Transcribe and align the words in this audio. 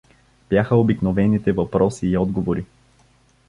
Бяха 0.49 0.75
обикновените 0.75 1.51
въпроси 1.51 2.07
и 2.07 2.17
отговори. 2.17 2.65